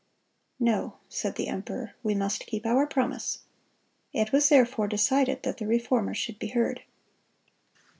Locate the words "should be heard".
6.15-6.81